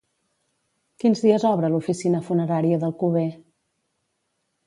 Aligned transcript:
Quins 1.03 1.19
dies 1.25 1.45
obre 1.49 1.69
l'oficina 1.73 2.23
funerària 2.29 2.79
d'Alcover? 2.85 3.27